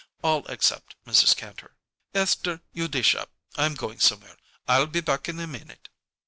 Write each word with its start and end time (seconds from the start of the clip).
All 0.23 0.47
except 0.47 0.95
Mrs. 1.05 1.35
Kantor. 1.37 1.75
"Esther, 2.15 2.61
you 2.73 2.87
dish 2.87 3.13
up. 3.13 3.29
I'm 3.55 3.75
going 3.75 3.99
somewhere. 3.99 4.37
I'll 4.67 4.87
be 4.87 4.99
back 5.01 5.29
in 5.29 5.39
a 5.39 5.45
minute." 5.45 5.89